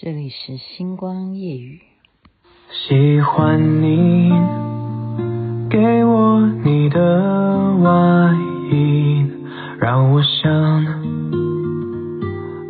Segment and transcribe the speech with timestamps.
[0.00, 1.80] 这里是星光夜语。
[2.70, 4.30] 喜欢你
[5.68, 8.32] 给我你的外
[8.70, 9.26] 衣，
[9.80, 10.84] 让我想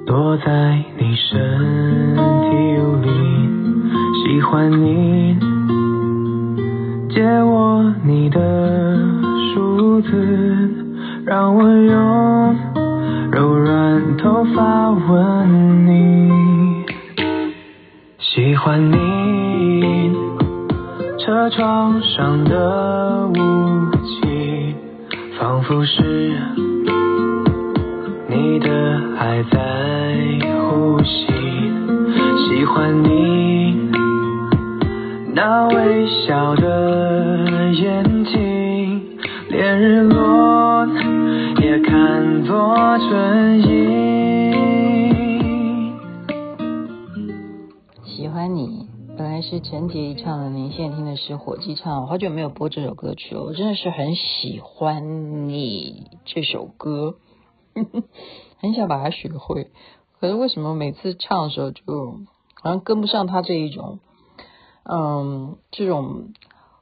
[0.07, 2.57] 躲在你身体
[3.03, 3.11] 里。
[4.25, 5.37] 喜欢你
[7.11, 9.07] 借我你的
[9.53, 10.09] 梳子，
[11.27, 12.57] 让我用
[13.31, 15.88] 柔软头发吻你。
[18.59, 20.13] 喜欢你
[21.17, 24.75] 车窗上的雾气，
[25.39, 26.33] 仿佛是
[28.27, 28.69] 你的
[29.17, 29.59] 爱在
[30.51, 31.29] 呼吸。
[32.49, 33.93] 喜欢你
[35.37, 39.01] 那微笑的眼睛，
[39.51, 40.85] 连日落
[41.63, 42.75] 也看作
[43.09, 44.18] 春意。
[49.43, 52.03] 是陈洁仪唱的，您现在听的是火鸡唱。
[52.03, 57.17] 我好久没有播这首歌曲了，我真的是很喜欢你这首歌，
[58.59, 59.71] 很想把它学会。
[60.21, 62.19] 可是为什么每次唱的时候，就
[62.63, 63.99] 好像跟不上它这一种，
[64.85, 66.33] 嗯，这种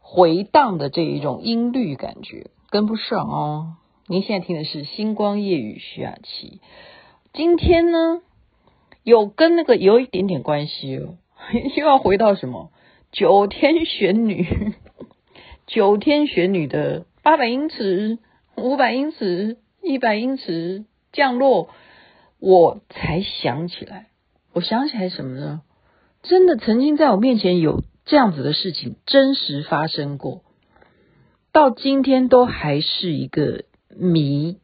[0.00, 3.76] 回荡的这一种音律感觉，跟不上哦。
[4.08, 6.60] 您现在听的是《星光夜雨》徐雅琪，
[7.32, 8.20] 今天呢，
[9.04, 11.14] 有跟那个有一点点关系哦。
[11.76, 12.70] 又要回到什么
[13.12, 14.74] 九天玄女？
[15.66, 18.18] 九天玄女的八百英尺、
[18.56, 21.70] 五百英尺、一百英尺降落，
[22.38, 24.06] 我才想起来。
[24.52, 25.62] 我想起来什么呢？
[26.22, 30.42] 真的曾经在我面前有这样子的事情真实发生过，
[31.52, 33.64] 到今天都还是一个
[33.96, 34.58] 谜。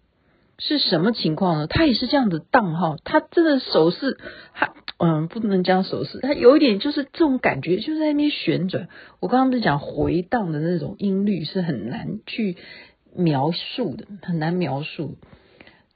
[0.66, 1.66] 是什么情况呢？
[1.66, 4.18] 他也是这样子荡哈，他真的手势
[4.55, 4.74] 他。
[5.05, 8.88] 嗯，不能讲手势，他有一点就是这种感觉，就在那边旋转。
[9.18, 12.56] 我刚刚不是讲回荡的那种音律是很难去
[13.16, 15.17] 描述的，很难描述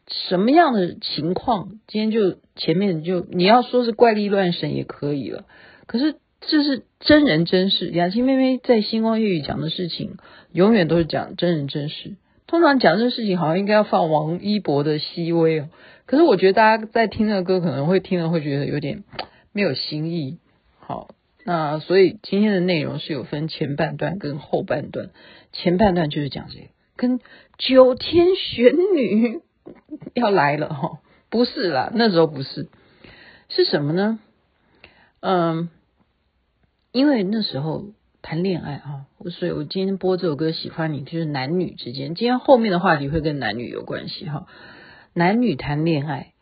[0.09, 1.79] 什么样的情况。
[1.87, 5.45] 今天就前面就你要说是怪力乱神也可以了，
[5.87, 7.91] 可是这是真人真事。
[7.91, 10.17] 雅琪妹妹在星光夜语讲的事情，
[10.53, 12.17] 永远都是讲真人真事。
[12.47, 15.69] 通常讲这事情，好像应该要放王一博的《熹微》哦。
[16.07, 19.03] 可是我觉得大家在听那个歌，可能会听了会觉得有点
[19.53, 20.39] 没有新意。
[20.79, 21.09] 好，
[21.45, 25.11] 那所以今天的内容是有分前半段跟后半段。
[25.53, 27.21] 前半段就是讲这个，跟
[27.59, 29.41] 九天玄女
[30.15, 32.69] 要来了哈，不是啦，那时候不是，
[33.49, 34.21] 是什么呢？
[35.19, 35.69] 嗯，
[36.93, 37.87] 因为那时候。
[38.29, 42.17] 谈恋爱啊，所以我今天播这首歌《喜欢你》，就是男女之间。
[42.17, 44.49] 今天后面的话题会跟男女有关系哈。
[45.15, 46.33] 男女谈恋爱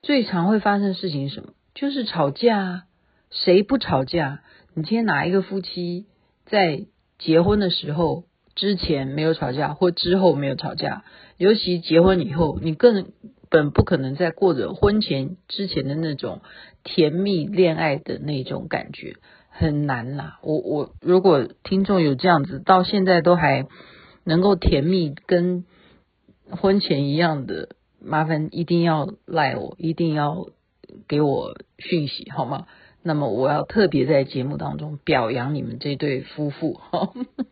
[0.00, 1.50] 最常会发生的事情是什么？
[1.74, 2.84] 就是吵架。
[3.30, 4.40] 谁不吵架？
[4.72, 6.06] 你今天哪一个夫妻
[6.46, 6.86] 在
[7.18, 8.24] 结婚的时候
[8.54, 11.04] 之前没有吵架，或之后没有吵架？
[11.36, 13.12] 尤其结婚以后，你根
[13.50, 16.40] 本不可能再过着婚前之前的那种
[16.84, 19.16] 甜蜜恋爱的那种感觉。
[19.56, 23.68] 很难啦，我我如果听众有这样子，到现在都还
[24.24, 25.64] 能够甜蜜，跟
[26.50, 27.68] 婚前一样的，
[28.00, 30.48] 麻烦一定要赖我，一定要
[31.06, 32.66] 给我讯息好吗？
[33.04, 36.80] 那么我要特别在节目当中表扬你们这对夫妇。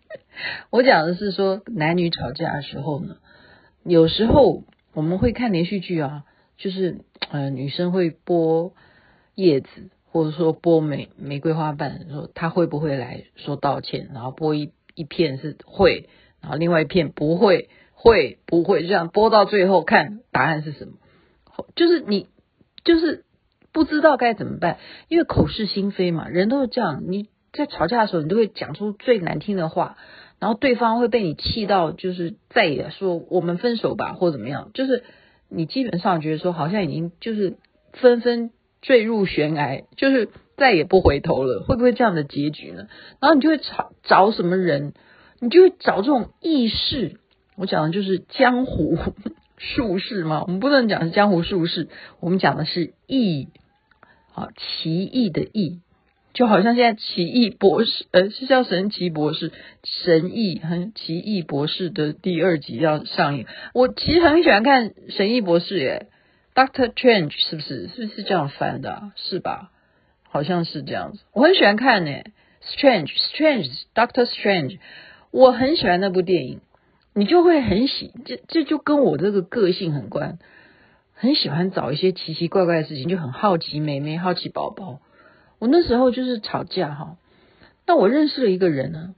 [0.71, 3.19] 我讲的是说男女吵架的时候呢，
[3.85, 6.25] 有时候我们会看连续剧啊，
[6.59, 8.73] 就是呃女生会剥
[9.37, 9.69] 叶子。
[10.13, 14.11] 或者说剥玫玫瑰花瓣，说他会不会来说道歉？
[14.13, 16.11] 然后剥一一片是会，
[16.43, 20.93] 然后另外一片不会，会不会这样剥到最后看答案是什么？
[21.75, 22.27] 就是你
[22.85, 23.25] 就是
[23.73, 24.77] 不知道该怎么办，
[25.09, 27.05] 因为口是心非嘛，人都是这样。
[27.09, 29.97] 你在吵架的时候，你都会讲出最难听的话，
[30.39, 34.73] 然后对方会被你气到，就是再也说我们分手吧，或怎么样。
[34.75, 35.05] 就是
[35.49, 37.57] 你基本上觉得说，好像已经就是
[37.95, 38.51] 纷纷。
[38.83, 42.89] 坠入悬崖，就是再也不回头了，会不会这样的结局呢？
[43.21, 44.93] 然后你就会找找什么人，
[45.41, 47.17] 你就会找这种义士。
[47.57, 48.99] 我讲的就是江湖
[49.57, 51.89] 术士嘛，我们不能讲是江湖术士，
[52.21, 53.49] 我们讲的是义，
[54.35, 55.81] 啊，奇异的异，
[56.33, 59.53] 就好像现在奇异博士，呃，是叫神奇博士，
[59.85, 63.47] 神异和奇异博士的第二集要上映。
[63.75, 66.09] 我其实很喜欢看神异博士耶。
[66.55, 69.13] Doctor Strange 是不是是不是这样翻的啊？
[69.17, 69.71] 是吧？
[70.23, 71.21] 好像是这样子。
[71.33, 72.11] 我很喜欢看呢
[72.63, 74.79] ，Strange Strange Doctor Strange，
[75.31, 76.61] 我很喜欢那部电影。
[77.15, 80.39] 你就会很喜，这这就跟我这个个性很关，
[81.13, 85.01] 很喜欢找一些奇奇怪怪的事情，就很好奇妹妹，好奇宝宝。
[85.59, 87.19] 我那时候就是吵架哈。
[87.87, 89.15] 那我认识了一个人呢，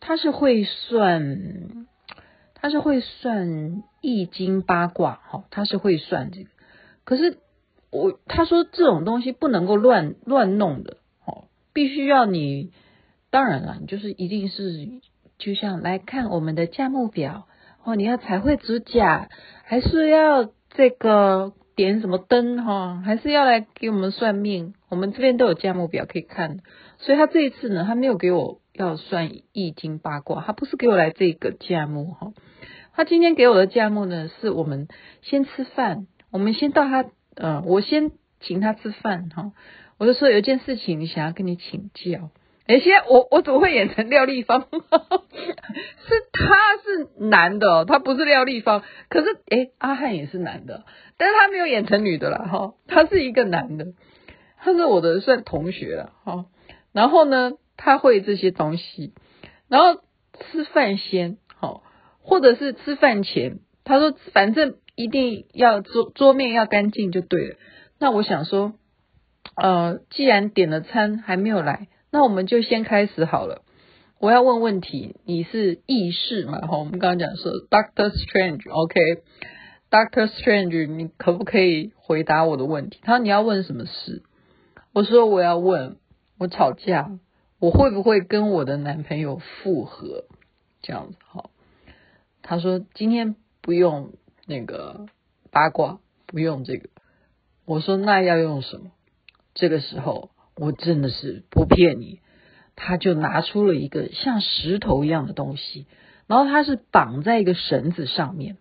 [0.00, 1.86] 他是会算，
[2.54, 6.48] 他是会算易经八卦哈，他是会算这个。
[7.04, 7.38] 可是
[7.90, 10.96] 我他说这种东西不能够乱乱弄的
[11.26, 12.72] 哦，必须要你，
[13.30, 14.88] 当然了，你就是一定是
[15.38, 17.46] 就像来看我们的价目表
[17.84, 19.28] 哦，你要彩绘指甲，
[19.64, 24.74] 还是要这个点什么灯哈，还是要来给我们算命？
[24.88, 26.60] 我们这边都有价目表可以看，
[26.98, 32.32] 所以他这一次呢，他没有给我要算易经八卦，他不是给我来这个价目哈，
[32.94, 34.88] 他今天给我的价目呢，是我们
[35.22, 36.06] 先吃饭。
[36.34, 37.04] 我们先到他，
[37.36, 38.10] 呃，我先
[38.40, 39.52] 请他吃饭哈。
[39.98, 42.28] 我就说有一件事情，你想要跟你请教。
[42.66, 44.66] 哎，现在我我怎么会演成廖丽芳？
[44.66, 44.76] 是
[46.32, 48.82] 他是男的，他不是廖丽芳。
[49.08, 50.84] 可是哎，阿汉也是男的，
[51.18, 52.74] 但是他没有演成女的啦哈。
[52.88, 53.86] 他是一个男的，
[54.58, 56.46] 他是我的算同学了哈。
[56.90, 59.14] 然后呢，他会这些东西。
[59.68, 60.02] 然后
[60.40, 61.84] 吃饭先好，
[62.22, 64.78] 或者是吃饭前，他说反正。
[64.96, 67.56] 一定要桌桌面要干净就对了。
[67.98, 68.74] 那我想说，
[69.56, 73.62] 呃，既然点了餐还没有来，那我们就先开始好了。
[74.20, 76.60] 我要问问题，你是医师嘛？
[76.60, 83.00] 哈，我们刚刚讲说 Doctor Strange，OK？Doctor Strange，你可不可以回答我的问题？
[83.02, 84.22] 他说你要问什么事？
[84.92, 85.96] 我说我要问，
[86.38, 87.18] 我吵架，
[87.58, 90.24] 我会不会跟我的男朋友复合？
[90.82, 91.50] 这样子好。
[92.42, 94.12] 他说今天不用。
[94.46, 95.06] 那个
[95.50, 96.88] 八卦不用这个，
[97.66, 98.90] 我说那要用什么？
[99.54, 102.20] 这个时候我真的是不骗你，
[102.76, 105.86] 他就拿出了一个像石头一样的东西，
[106.26, 108.56] 然后他是绑在一个绳子上面，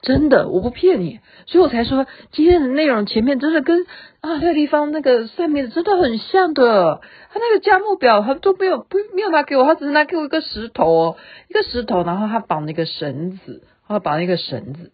[0.00, 3.84] 真的我不骗你，所以我才说今天的内容前面真的跟
[4.20, 7.00] 啊那个地方那个上面的真的很像的，
[7.32, 11.16] 他那个价目表他都没有不没有拿给我，他只是拿给我一个石头哦，
[11.48, 14.92] 一个石头，然后他绑了一个绳子，他绑了一个绳子。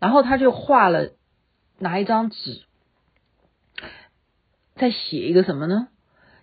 [0.00, 1.10] 然后他就画了，
[1.78, 2.62] 拿一张纸，
[4.74, 5.88] 再写一个什么呢？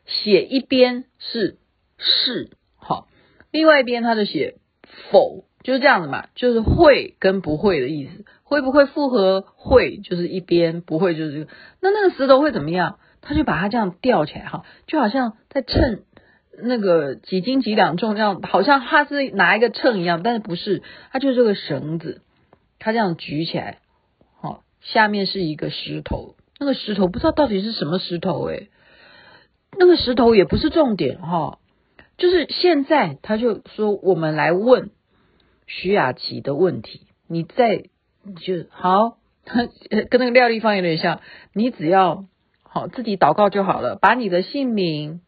[0.06, 1.58] 写一边是
[1.98, 3.08] 是，好，
[3.52, 4.56] 另外一边他就写
[5.12, 9.42] 否，就是这样子嘛，就是会跟不会的意思，会不会复合？
[9.56, 11.52] 会就是一边，不会就是这个。
[11.82, 13.00] 那那个石头会怎么样？
[13.22, 16.02] 他就把它这样吊起来，哈，就好像在称
[16.58, 20.82] 那个几斤几两重这样，好像他是拿一个秤一样，但是不是，
[21.12, 22.24] 他就是个绳子。
[22.82, 23.78] 他这样举起来，
[24.42, 28.70] 好，下面是一个石头，那个石头不知道到底是什么石头诶，
[29.78, 31.60] 那个石头也不是重点哈，
[32.18, 34.90] 就是现在他就说我们来问
[35.68, 37.84] 徐雅琪的问题，你再
[38.44, 39.18] 就好，
[40.10, 41.22] 跟那个廖丽芳有点像，
[41.54, 42.26] 你只要
[42.64, 45.22] 好自己祷告就好了，把你的姓名、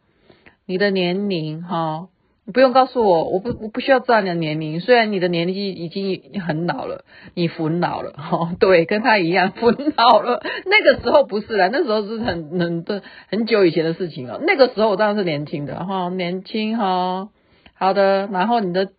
[0.66, 2.08] 你的年龄哈。
[2.46, 4.80] 你不用告诉我，我不我不需要知道你的年龄。
[4.80, 10.42] 虽然你的年纪已经很老了，你腐老了哈、对，跟他一样腐老了。
[10.66, 14.40] 那个时候不是啦，那时候是很很的很久以前的事情了。
[14.42, 17.30] 那个时候我当然是年轻的哈、年轻哈、
[17.72, 18.90] 好的，然后你的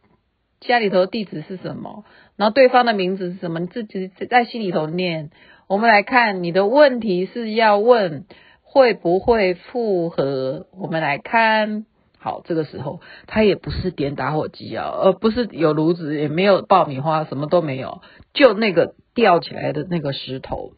[0.59, 2.03] 家里头地址是什么？
[2.37, 3.59] 然后对方的名字是什么？
[3.59, 5.29] 你自己在心里头念。
[5.67, 8.25] 我们来看你的问题是要问
[8.63, 10.65] 会不会复合？
[10.75, 11.85] 我们来看。
[12.25, 18.01] 好，这个时候他也不是点打火机啊，而不是有炉子，也没有爆米花，什么都没有，
[18.33, 20.71] 就那个吊起来的那个石头，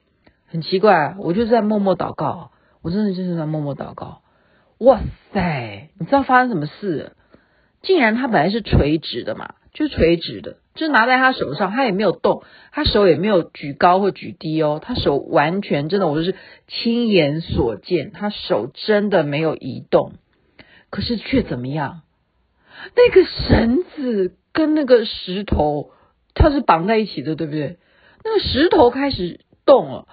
[0.45, 2.51] 很奇怪，我就是在默默祷告，
[2.81, 4.23] 我真的就是在默默祷告。
[4.79, 4.99] 哇
[5.31, 7.13] 塞，你知道发生什么事？
[7.81, 16.35] 竟然他本来是垂直的嘛，就是垂直的，就拿在他手上，他也没有动，他手也没有举高或举低哦，他手完全真的，我就是
[16.67, 20.11] 亲眼所见，他手真的没有移动。
[20.89, 22.01] 可是却怎么样？
[22.95, 25.91] 那个绳子跟那个石头，
[26.33, 27.77] 它是绑在一起的，对不对？
[28.23, 30.07] 那个石头开始动了，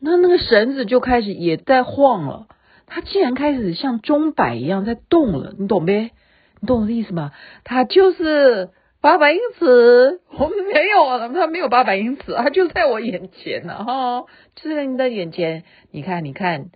[0.00, 2.46] 那那个绳子就开始也在晃了。
[2.86, 6.12] 它竟然开始像钟摆一样在动了，你懂呗？
[6.60, 7.32] 你懂我的意思吗？
[7.64, 8.70] 它就是
[9.00, 15.64] 八百英尺，我们没有啊，它没有八百英尺，它就在我眼前呢，哈，就在你的眼前。
[15.90, 16.70] 你看，你看，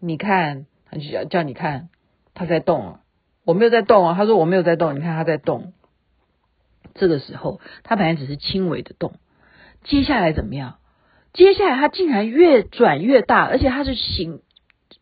[0.00, 1.88] 你看，他就叫叫你看。
[2.34, 3.00] 他在动啊，
[3.44, 4.14] 我没有在动啊。
[4.14, 5.72] 他说我没有在动，你看他在动。
[6.94, 9.14] 这个时候，他本来只是轻微的动，
[9.82, 10.78] 接下来怎么样？
[11.32, 14.42] 接下来他竟然越转越大，而且它是形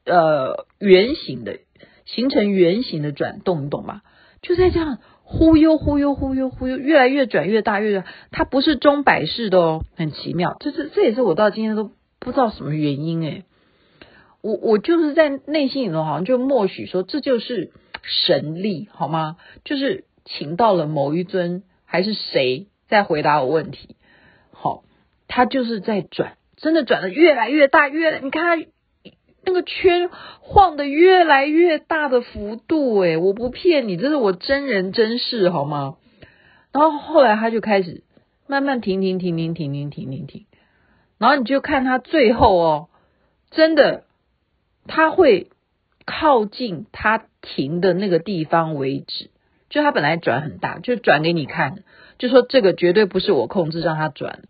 [0.07, 1.59] 呃圆形的，
[2.07, 4.01] 形成圆形的转动，你懂吗？
[4.41, 8.07] 就在这样忽悠忽悠忽悠忽悠，越来越转越大，越转。
[8.31, 10.57] 它不是钟摆式的哦，很奇妙。
[10.61, 13.45] 这是这也是我到今天都不知道什么原因诶。
[14.43, 17.71] 我我就是在内心里头好像就默许说，这就是
[18.03, 19.37] 神力，好吗？
[19.65, 23.97] 就是请到了某一尊还是谁在回答我问题，
[24.51, 24.83] 好，
[25.29, 28.67] 他就是在转，真的转得越来越大，越你看他
[29.45, 35.97] 那个圈晃得越来越大的幅度，诶，我不骗你，这是我真人真事，好吗？
[36.73, 38.03] 然后后来他就开始
[38.47, 40.47] 慢慢停停停停停停停停，
[41.19, 42.89] 然后你就看他最后哦，
[43.51, 44.05] 真的
[44.87, 45.51] 他会
[46.05, 49.31] 靠近他停的那个地方为止，
[49.69, 51.85] 就他本来转很大，就转给你看，
[52.19, 54.43] 就说这个绝对不是我控制让他转，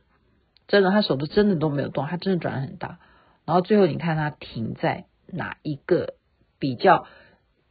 [0.68, 2.98] 真的他手都真的都没有动，他真的转很大，
[3.44, 6.14] 然后最后你看他停在哪一个
[6.58, 7.06] 比较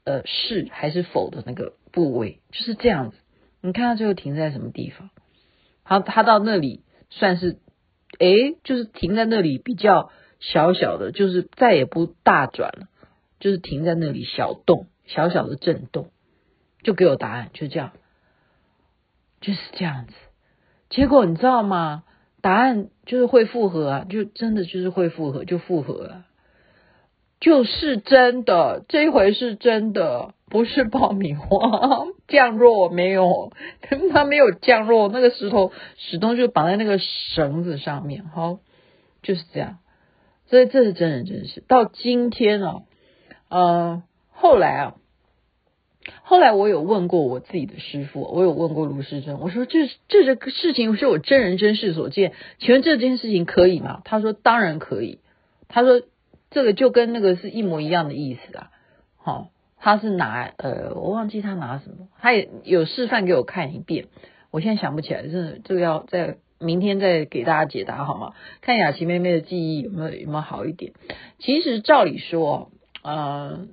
[0.03, 3.17] 呃是还是否的那个部位，就是这样子。
[3.61, 5.09] 你看他最后停在什么地方？
[5.83, 7.59] 好，他到那里算是，
[8.17, 10.09] 诶，就是停在那里比较
[10.41, 12.87] 小小的，就是再也不大转了，
[13.39, 16.09] 就是停在那里小动，小小的震动，
[16.83, 17.91] 就给我答案，就这样，
[19.39, 20.13] 就是这样子。
[20.89, 22.03] 结果你知道吗？
[22.41, 26.25] 答案就是会复合啊，就真的就是会复合，就复合了，
[27.39, 30.33] 就是真的，这一回是真的。
[30.49, 33.53] 不是爆米花降落没有，
[34.11, 38.59] 它没有降落，那个石头始终就绑在那个绳子上面，好，
[39.23, 39.77] 就是这样。
[40.51, 41.63] 所以这是真人真事。
[41.67, 42.83] 到今天啊，
[43.49, 44.95] 呃，后来啊，
[46.21, 54.01] 后来我有问过我自己的师傅，我有问过卢师珍，我说这这个事情是我真人真事所见，请问这件事情可以吗？
[54.05, 55.19] 他说当然可以。
[55.69, 56.01] 他说
[56.49, 58.71] 这个就跟那个是一模一样的意思啊，
[59.17, 59.49] 好。
[59.83, 64.09] 他是拿呃，我忘记他拿什么，他也有示范给我看一遍，
[64.51, 68.33] 我现在想不起来，真的这个要在明天再给大家解答好吗？
[68.61, 70.93] 看雅琪妹妹的记忆有没有有没有好一点？
[71.39, 72.71] 其实照理说，
[73.03, 73.67] 呃，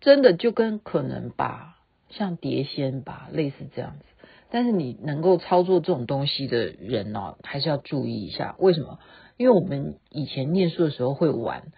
[0.00, 1.78] 真的就跟可能吧，
[2.10, 4.04] 像碟仙吧，类似这样子。
[4.50, 8.54] 但是你能够操作这种东西的人呢、哦，还是要注意一下。
[8.58, 8.98] 为什么？
[9.36, 11.72] 因为我们以前念书的时候会玩，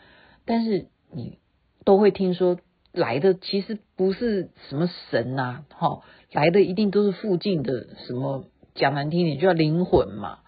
[0.44, 1.38] 但是你
[1.84, 2.58] 都会听说。
[2.90, 6.00] 来的其实不是什么神呐、啊，哈，
[6.32, 8.46] 来的一定都是附近的什么，
[8.78, 10.38] 讲难听点就叫灵魂嘛。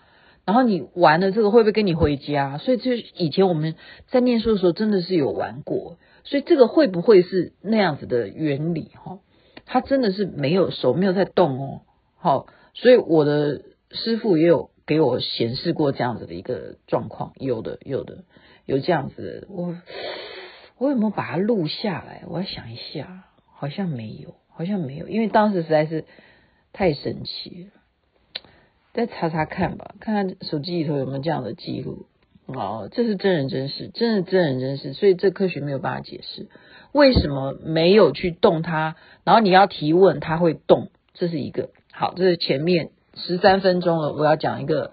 [0.46, 2.56] 然后你玩了这个会不会跟你回家？
[2.58, 3.74] 所以就以前我们
[4.08, 8.90] 在念书的时候真的是有玩过，所以这个会不会是那样子的原理？
[8.94, 9.18] 哈，
[9.66, 11.82] 他真的是没有手没有在动哦，
[12.16, 18.24] 好，所以我的师父也有给我显示过这样子的一个状况，有的有的
[18.64, 19.76] 有这样子的我。
[20.78, 22.24] 我有没有把它录下来？
[22.26, 26.06] 我要想一下，好像没有，好像没有，因为当时实在是
[26.72, 27.79] 太神奇了。
[28.92, 32.06] 再查查看吧，看看手机里头有没有这样的记录。
[32.46, 36.48] 哦，这是真人真事，真的真人真事，所以这科学没有办法解释
[36.92, 41.70] 为什么没有去动它，然后你要提问，它会动，这是一个。
[41.92, 44.92] 好，这是前面十三分钟了，我要讲一个。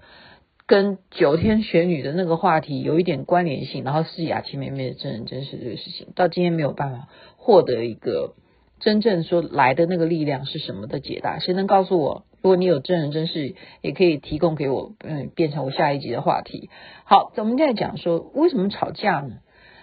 [0.69, 8.33] 跟九天玄女的那个话题有一点关联性，然后是雅琪妹妹的真人真事这个事情，到今天没有办法获得一个
[8.79, 11.39] 真正说来的那个力量是什么的解答。
[11.39, 12.25] 谁能告诉我？
[12.41, 16.69] 如果你有真人真事，也可以提供给我，嗯，变成我下一集的话题。
[17.03, 19.37] 好，我们现在讲说为什么吵架呢？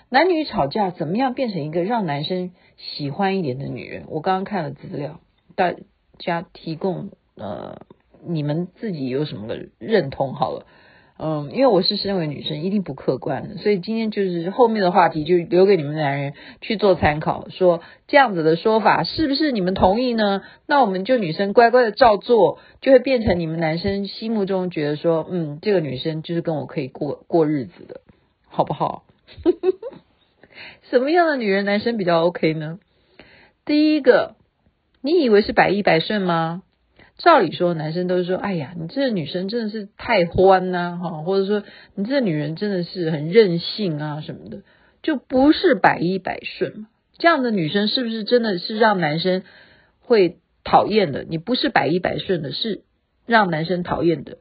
[0.09, 4.05] 男女吵架怎么样变成一个让男生喜欢一点的女人？
[4.09, 5.21] 我刚刚看了资料，
[5.55, 5.75] 大
[6.19, 7.83] 家提供呃。
[8.27, 10.33] 你们自己有什么个认同？
[10.33, 10.65] 好了，
[11.17, 20.43] 嗯，因为我是身为女生，一定不客观，所以今天就是后面的话题就留给你们男人去做参考，说这样子的说法是不是你们同意呢？
[20.67, 28.01] 那我们就女生乖乖的照做，就会变成你们男生心目中觉得说，嗯，这个女生就是跟我可以过过日子的，
[28.49, 29.05] 好不好？
[30.91, 32.81] 什么样的女人男生比较 OK 呢？
[33.65, 34.35] 第一个，
[35.01, 36.63] 你以为是百依百顺吗？
[37.17, 41.63] 照理说，男生都是说：“哎呀，你这个女生真的是太欢呐，哈，或者说
[41.95, 44.63] 你这个女人真的是很任性啊什么的，
[45.01, 46.87] 就不是百依百顺。
[47.17, 49.45] 这样的女生是不是真的是让男生
[50.01, 51.23] 会讨厌的？
[51.23, 52.83] 你不是百依百顺的，是
[53.27, 54.39] 让男生讨厌的，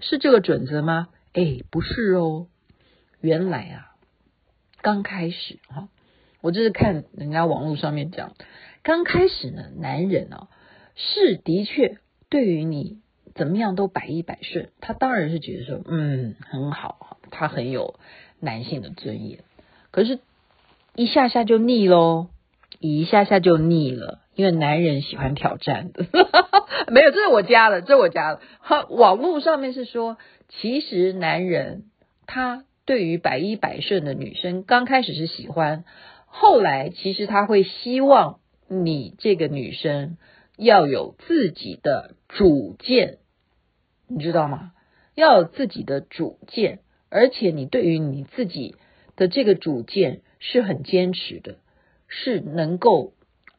[0.00, 1.08] 是这个准则吗？
[1.34, 2.48] 哎，不是哦。
[3.20, 3.94] 原来啊，
[4.82, 5.88] 刚开始哈，
[6.40, 8.32] 我这是看人家网络上面讲，
[8.82, 10.48] 刚开始呢，男人啊
[10.96, 11.98] 是的确。
[12.30, 12.98] 对于你
[13.34, 17.94] 怎么样都百依百顺，他当然是觉得说，嗯，很好，他很有
[18.40, 19.40] 男性的尊严。
[19.90, 20.18] 可是，
[20.94, 22.28] 一下下就腻喽，
[22.80, 26.04] 一下下就腻了，因为男人喜欢挑战的。
[26.92, 28.40] 没有，这是我加的，这我加的。
[28.60, 30.18] 好，网络上面是说，
[30.48, 31.84] 其实男人
[32.26, 35.84] 他对于百依百顺的女生，刚开始是喜欢，
[36.26, 40.16] 后来其实他会希望你这个女生
[40.58, 43.18] 要有自己的主见，
[44.08, 44.72] 你知道吗？
[45.14, 48.74] 要有自己的主见，而且你对于你自己
[49.16, 51.58] 的这个主见是很坚持的，
[52.08, 53.12] 是能够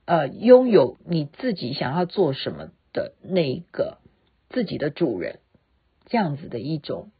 [0.06, 3.98] 呃拥有你自己想要做什么的那个
[4.50, 5.40] 自己的主人，
[6.06, 7.12] 这样子的一种。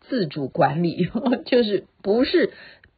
[0.00, 1.08] 自主管理
[1.46, 2.52] 就是不是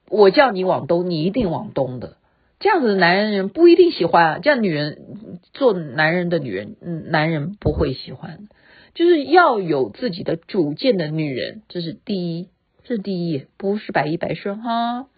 [0.08, 2.16] 我叫你往东，你一定往东的。
[2.62, 8.48] 这样子的男人不一定喜欢啊，这样女人做男人的女人，嗯，男人不会喜欢。
[8.94, 12.50] 就是要有自己的主见的女人，这是第一，
[12.84, 15.08] 这是第一，不是百依百顺哈。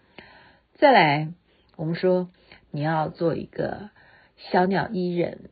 [0.73, 1.33] 再来，
[1.75, 2.31] 我们说
[2.71, 3.91] 你要做一个
[4.37, 5.51] 小鸟依人、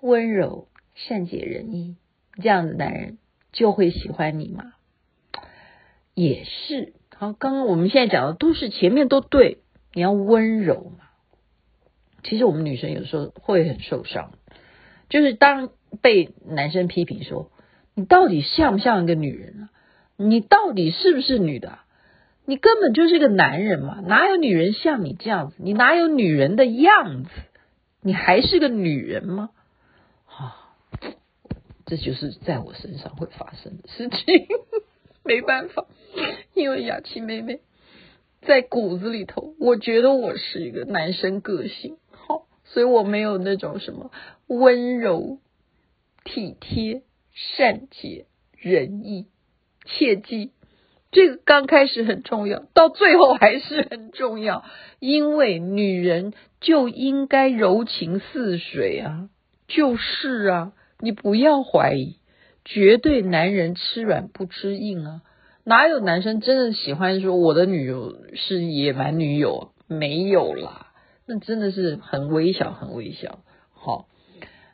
[0.00, 1.96] 温柔、善解人意，
[2.42, 3.18] 这样的男人
[3.52, 4.72] 就会喜欢你吗？
[6.14, 9.58] 也是好，刚刚我们现在讲的都是前面都对，
[9.92, 11.05] 你要温柔嘛。
[12.26, 14.32] 其实我们女生有时候会很受伤，
[15.08, 15.70] 就是当
[16.02, 17.50] 被男生批评说
[17.94, 19.70] 你到底像不像一个女人啊？
[20.16, 21.84] 你到底是不是女的啊？
[22.44, 25.56] 你根本就是个男人嘛，哪有女人像你这样子？
[25.58, 27.30] 你哪有女人的样子？
[28.02, 29.50] 你还是个女人吗？
[30.26, 30.74] 啊，
[31.86, 34.46] 这就是在我身上会发生的事情。
[35.24, 35.86] 没办法，
[36.54, 37.60] 因为雅琪妹妹
[38.42, 41.96] 在骨子里头，我觉得我是一个男生个性，
[42.66, 44.10] 所以我没有那种什么
[44.46, 45.38] 温柔、
[46.24, 49.26] 体贴、善解人意。
[49.84, 50.50] 切记，
[51.12, 54.64] 这个刚开始很重要，到最后还是很重要，
[54.98, 59.28] 因为女人就应该柔情似水啊，
[59.68, 62.18] 就是啊，你不要怀疑。
[62.64, 65.22] 绝对男人吃软不吃硬啊！
[65.62, 69.70] 哪有男生真的喜欢说我的女友是野蛮女友？
[69.86, 70.85] 没有啦，
[71.26, 73.40] 那真的是很微小，很微小。
[73.72, 74.08] 好，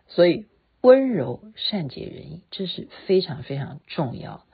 [0.06, 0.46] 所以
[0.80, 4.44] 温柔、善解人意，这是非常非常重要。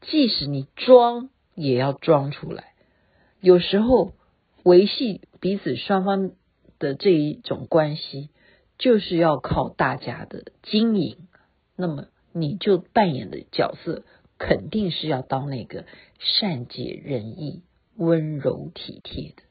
[0.00, 2.74] 即使你装，也要装出来。
[3.40, 4.12] 有时候
[4.64, 6.32] 维系彼此双方
[6.78, 8.30] 的这一种关系，
[8.76, 11.28] 就是要靠大家的经营。
[11.76, 12.08] 那么。
[12.34, 14.04] 你就扮演的角色
[14.38, 15.86] 肯定是要当那个
[16.20, 17.62] 善解人意、
[17.96, 19.42] 温柔体贴的。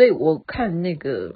[0.00, 1.34] 所以我看那个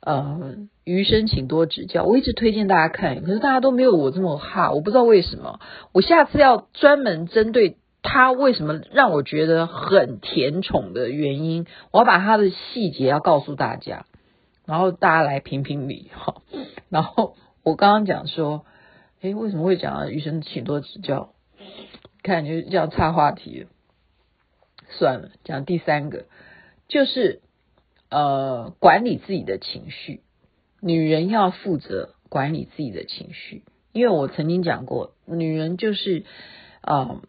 [0.00, 5.60] 呃，余生请多指教，我一直推荐大家看，可是大家都没有我这么哈，我不知道为什么。
[5.92, 14.04] 我下次要专门针对他为什么让我觉得很甜宠的原因，我要把他的细节要告诉大家，
[14.66, 16.42] 然后大家来评评理哈。
[16.88, 18.64] 然后我刚刚讲说。
[19.22, 20.06] 哎，为什么会讲啊？
[20.08, 21.34] 余生请多指教。
[22.24, 23.68] 看，就这样岔话题了。
[24.88, 26.24] 算了，讲第三个，
[26.88, 27.42] 就是
[28.10, 30.20] 呃，管理自己的情绪。
[30.80, 36.24] 女人要负责管理自己的情绪，因为我曾经讲过，女人就是
[36.80, 37.22] 啊、呃，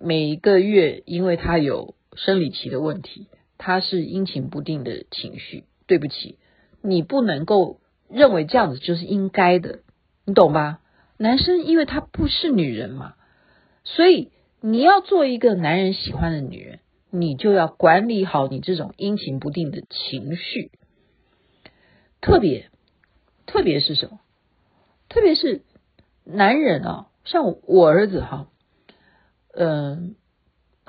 [0.00, 3.26] 每一个月，因为她有生理期的问题，
[3.58, 5.64] 她是阴晴不定的情绪。
[5.88, 6.36] 对不起，
[6.82, 7.78] 你不能够
[8.10, 9.82] 认为这样子就是应该的，
[10.24, 10.80] 你懂吧？
[11.16, 13.14] 男生因为他不是女人嘛，
[13.84, 20.70] 所以你要做一个男人喜欢的女人，你就要管理好你这种阴晴不定的情绪。
[22.20, 22.70] 特别，
[23.46, 24.20] 特别是什么？
[25.08, 25.62] 特别是
[26.24, 28.48] 男人啊，像我儿子哈，
[29.54, 30.16] 嗯。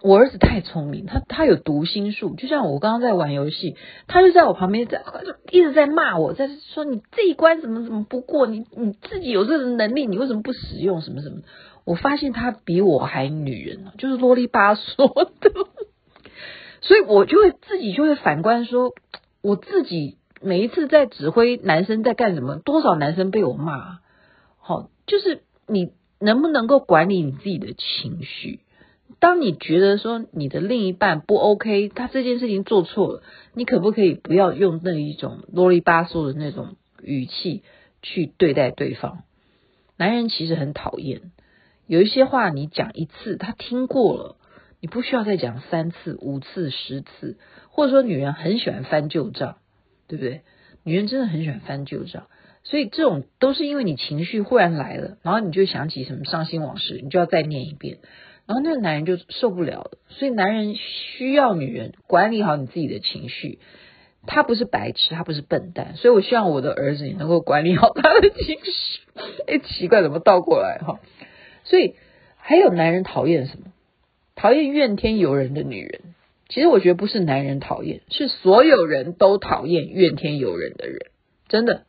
[0.03, 3.75] 我儿子太聪明，他他有读心术，就像我刚刚在玩游戏，
[4.05, 5.03] 他就在我旁边在
[5.49, 11.41] 一直在骂我，在说你这一关怎么怎么不过，你你自己有这个能力，你为什么不使用什么什么？
[11.83, 15.51] 我发现他比我还女人呢，就是啰里吧嗦的，
[16.81, 18.93] 所以我就会自己就会反观说，
[19.41, 23.99] 我自己每一次在指挥男生在干什么，多少男生被我骂，
[24.59, 28.59] 好，就是你能不能够管理你自己的情绪？
[29.19, 37.63] 当你觉得说你的另一半不 OK，他这件事情做错了，你可不可以不要用那一种啰里吧嗦的那种语气
[38.03, 39.23] 去对待对方？
[39.97, 41.31] 男人其实很讨厌，
[41.87, 44.36] 有一些话你讲一次他听过了，
[44.79, 47.37] 你不需要再讲三次、五次、十次，
[47.69, 49.57] 或者说女人很喜欢翻旧账，
[50.07, 50.41] 对不对？
[50.83, 52.27] 女人真的很喜欢翻旧账，
[52.63, 57.97] 所以这种都是因为你情绪忽然来了，然后你就想起什么伤心往事，你就要再念一遍。
[58.45, 63.59] 然后那个男人就受不了了，所以男人需要女人管理好你自己的情绪。
[64.25, 69.01] 他不是白痴，他不是笨蛋，所以我希望我的儿子也能够管理好他的情绪。
[69.47, 70.99] 哎，奇怪，怎么倒过来哈？
[71.63, 71.95] 所以
[72.35, 73.67] 还有男人讨厌什么？
[74.37, 76.01] 讨厌怨天尤人的女人。
[76.47, 81.07] 其实我觉得不是男人讨厌，是所有人都讨厌怨天尤人的人。
[81.49, 81.83] 真的，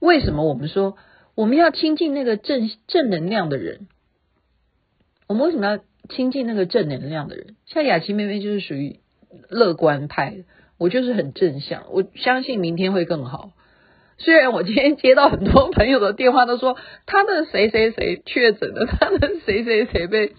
[0.00, 0.96] 为什么我们说
[1.36, 3.86] 我们要亲近那个正正能量的人？
[5.28, 7.54] 我们为什么要亲近那个正能量的人？
[7.66, 8.98] 像雅琪妹妹就是属于
[9.48, 10.44] 乐观派的，
[10.78, 13.52] 我就是很正向，我相信明天会更好。
[14.18, 16.76] 虽然我今天接到很多朋友的电话，都说
[17.06, 20.32] 他的谁谁谁确诊了，他的谁谁谁被。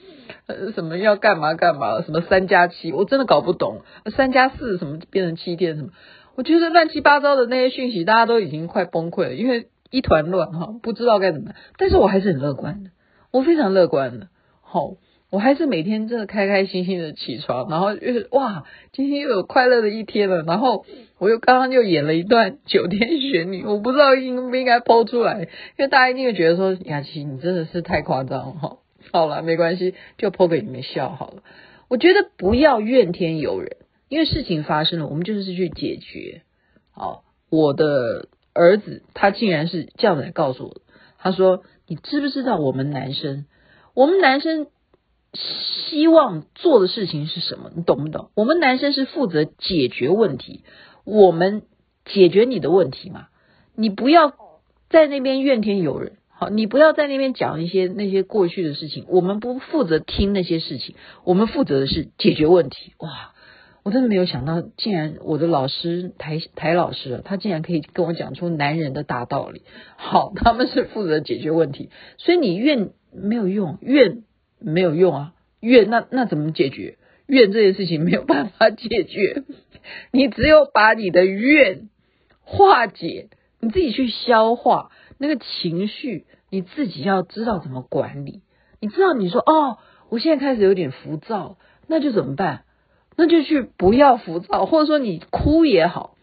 [0.46, 2.02] 呃，什么要干嘛干嘛？
[2.02, 2.92] 什么三加七？
[2.94, 3.82] 我真的搞不懂。
[4.16, 5.90] 三加四什么变成七天什么？
[6.36, 11.56] 我觉得乱七八糟的那些讯息，大家都已经快崩溃了，因为一团乱哈，不知道该怎么办。
[11.78, 12.92] 但是我还是很乐观的，
[13.32, 14.28] 我非常乐观的。
[14.62, 14.92] 好，
[15.30, 18.64] 我还是每天真的开开心心的起床，然后就是哇，
[18.94, 20.44] 今天又有快乐的一天了。
[20.44, 20.86] 然后
[21.20, 25.48] 我又刚刚又演了一段九天玄女，我不知道应不应该抛出来，因
[25.80, 28.78] 为大家一定会觉得说雅琪你真的是太夸张哈。
[29.12, 31.44] 好了，没关系，就剖给你们笑好了。
[31.90, 36.42] 我觉得不要怨天尤人，因为事情发生了，我们就是去解决。
[36.92, 40.82] 好，我的儿子他竟然是这样来告诉我，
[41.20, 43.46] 他说：“你知不知道我们男生，
[43.94, 44.68] 我们男生
[45.90, 47.72] 希望做的事情是什么？
[47.76, 48.30] 你懂不懂？
[48.36, 50.64] 我们男生是负责解决问题，
[51.06, 51.64] 我们
[52.06, 53.28] 解决你的问题嘛。
[53.76, 54.34] 你不要
[54.90, 62.94] 在那边怨天尤人。”好，你不要在那边讲一些那些过去的事情，我们不负责听那些事情，我们负责的是解决问题。
[63.00, 63.34] 哇，
[63.82, 69.64] 我真的没有想到，竟然我的老师台台老师，他竟然可以跟我讲出男人的大道理。
[69.96, 74.22] 好，他们是负责解决问题，所以你怨没有用，怨
[74.60, 76.98] 没有用啊，怨那那怎么解决？
[77.28, 79.44] 怨这件事情没有办法解决，
[80.12, 81.90] 你只有把你的怨
[82.42, 84.92] 化解，你自己去消化。
[85.18, 88.44] 那个情绪，你自己要知道怎么管理。
[88.80, 92.64] 你知道，你说哦，我现在开始有点浮躁，那就怎么办？
[93.18, 96.16] 那就去不要浮躁，或者说你哭也好。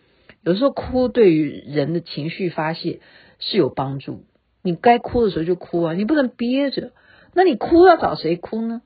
[0.43, 3.01] 有时候哭对于人的情绪发泄
[3.41, 4.25] 是有帮助。
[4.63, 6.93] 你该哭的时候就哭啊，你不能憋着。
[7.35, 8.83] 那你哭要找谁哭呢？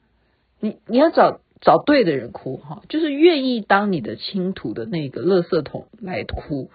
[0.60, 6.70] 你你要找找对的人哭哈，就是愿意当你的倾吐的那个垃圾桶来哭。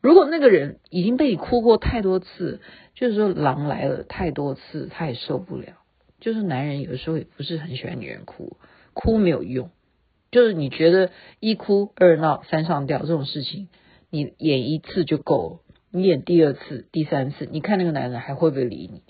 [0.00, 2.60] 如果那个人已经被你哭过太多次，
[2.94, 5.68] 就是说狼来了太多次，他也受不了。
[6.20, 8.56] 就是男人有的时候也不是很喜欢女人哭，
[8.92, 9.70] 哭没有用。
[10.30, 11.10] 就是你觉得
[11.40, 13.68] 一哭二闹三上吊这种事情，
[14.10, 19.02] 你演一次就够了，你演第二次、第三次，你看那个男人还会不会理你？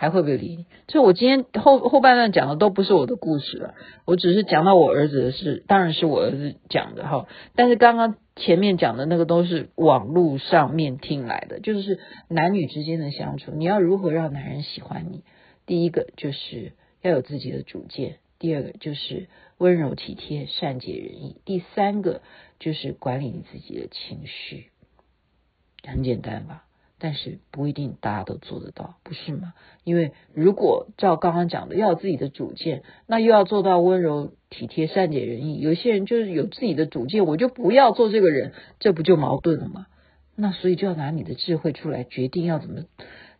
[0.00, 0.64] 还会不会理你？
[0.86, 3.74] 就我今天后后半段讲的都不是我的故事了，
[4.06, 7.26] 我只是讲到我儿子的事，当然是我儿子讲的哈。
[7.54, 15.22] 但是刚刚前面讲的那个都是网络上面听来的，就是男女之间的相处，你要如何让男人喜欢你？
[15.66, 22.22] 第一个就是要有自己的主见，第二个就是温柔体贴、善解人意，第三个
[22.58, 24.70] 就是管理你自己的情绪，
[25.86, 26.64] 很简单吧？
[27.00, 29.54] 但是不一定大家都做得到，不是吗？
[29.84, 35.58] 因为如果照刚刚讲的，要有自己的主见，那又要做到温柔体贴、善解人意。
[35.58, 39.86] 有些人就是有自己的主见，我就不要做这个人，这不就矛盾了吗？
[40.36, 42.82] 那所以就要拿你的智慧出来，决定要怎么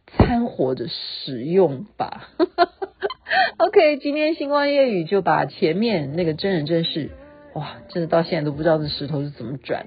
[0.07, 2.31] 掺和着使用吧。
[3.59, 7.11] OK，今天星光夜语就把前面那个真人真事，
[7.55, 9.87] 哇，真的到现在都不知道这石头是怎么转，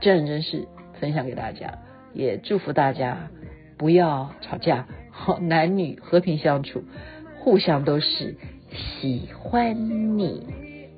[0.00, 0.68] 真人真事
[1.00, 1.78] 分享给大家。
[2.14, 3.28] 也祝福大家
[3.76, 6.84] 不要吵架，好，男女和平相处，
[7.38, 8.36] 互相都是
[8.70, 10.46] 喜欢你。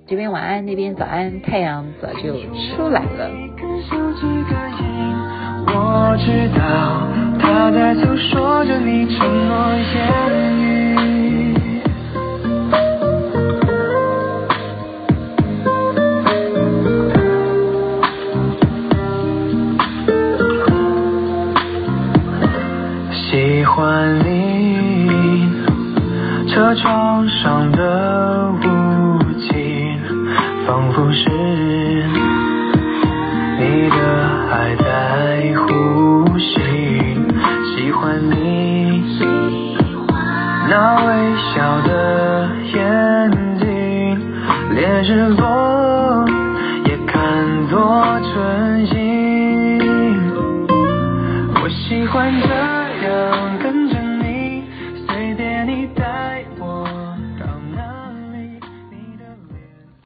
[0.06, 2.34] 这边晚安，那边早安，太阳早就
[2.76, 3.30] 出来了。
[5.66, 7.08] 我知道
[7.40, 10.73] 他在诉说着你承诺言语。